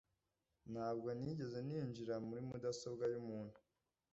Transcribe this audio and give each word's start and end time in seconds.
Ntabwo 0.71 1.07
nigeze 1.19 1.57
ninjira 1.67 2.15
muri 2.27 2.41
mudasobwa 2.49 3.03
y'umuntu 3.11 3.57